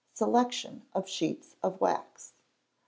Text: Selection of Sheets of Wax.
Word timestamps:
Selection 0.15 0.81
of 0.95 1.07
Sheets 1.07 1.55
of 1.61 1.79
Wax. 1.79 2.33